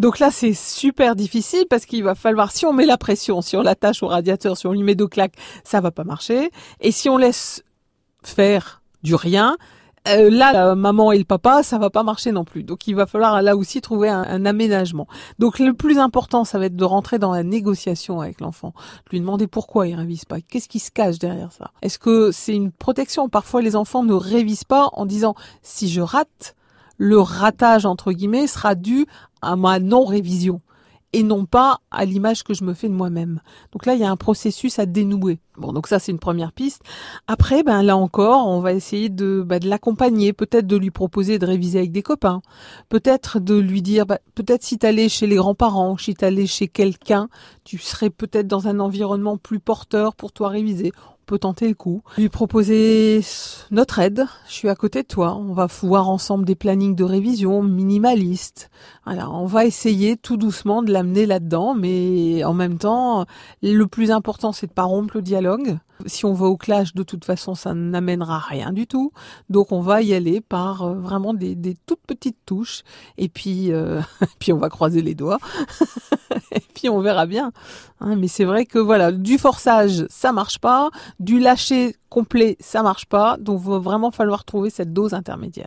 [0.00, 3.54] Donc là, c'est super difficile parce qu'il va falloir, si on met la pression, si
[3.58, 6.50] on l'attache au radiateur, si on lui met deux claques, ça va pas marcher.
[6.80, 7.62] Et si on laisse
[8.22, 9.58] faire du rien,
[10.08, 12.62] euh, là, la maman et le papa, ça va pas marcher non plus.
[12.62, 15.06] Donc il va falloir là aussi trouver un, aménagement.
[15.38, 18.72] Donc le plus important, ça va être de rentrer dans la négociation avec l'enfant,
[19.10, 21.72] lui demander pourquoi il révise pas, qu'est-ce qui se cache derrière ça?
[21.82, 23.28] Est-ce que c'est une protection?
[23.28, 26.56] Parfois les enfants ne révisent pas en disant si je rate,
[27.00, 29.06] le ratage entre guillemets sera dû
[29.40, 30.60] à ma non révision
[31.14, 33.40] et non pas à l'image que je me fais de moi-même.
[33.72, 35.40] Donc là, il y a un processus à dénouer.
[35.56, 36.82] Bon, donc ça, c'est une première piste.
[37.26, 41.46] Après, ben là encore, on va essayer de, ben, l'accompagner, peut-être de lui proposer de
[41.46, 42.42] réviser avec des copains,
[42.90, 47.28] peut-être de lui dire, ben, peut-être si t'allais chez les grands-parents, si t'allais chez quelqu'un,
[47.64, 50.92] tu serais peut-être dans un environnement plus porteur pour toi réviser
[51.30, 52.02] peut tenter le coup.
[52.18, 53.20] Lui proposer
[53.70, 54.26] notre aide.
[54.48, 55.36] Je suis à côté de toi.
[55.36, 58.68] On va voir ensemble des plannings de révision minimalistes.
[59.06, 63.26] Voilà, on va essayer tout doucement de l'amener là-dedans, mais en même temps,
[63.62, 65.78] le plus important, c'est de pas rompre le dialogue.
[66.06, 69.12] Si on va au clash, de toute façon, ça n'amènera rien du tout.
[69.48, 72.82] Donc, on va y aller par euh, vraiment des, toutes petites touches.
[73.18, 74.00] Et puis, euh,
[74.38, 75.38] puis on va croiser les doigts.
[76.52, 77.52] et puis, on verra bien.
[78.00, 80.90] Hein, mais c'est vrai que voilà, du forçage, ça marche pas.
[81.20, 83.36] Du lâcher complet, ça marche pas.
[83.36, 85.58] Donc, il va vraiment falloir trouver cette dose intermédiaire.